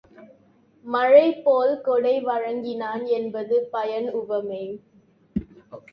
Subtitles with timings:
[0.85, 4.63] மழை போல் கொடை வழங்கினான் என்பது பயன் உவமை.